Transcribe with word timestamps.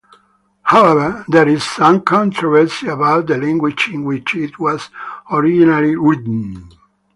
However, 0.63 1.23
there 1.27 1.47
is 1.47 1.63
some 1.63 2.01
controversy 2.01 2.87
about 2.87 3.27
the 3.27 3.37
language 3.37 3.87
in 3.93 4.03
which 4.03 4.33
it 4.33 4.57
was 4.57 4.89
originally 5.29 5.95
written. 5.95 6.71